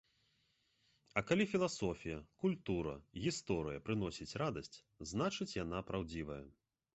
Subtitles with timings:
[1.19, 2.95] А калі філасофія, культура,
[3.27, 4.77] гісторыя прыносіць радасць,
[5.13, 6.41] значыць, яна праўдзівая.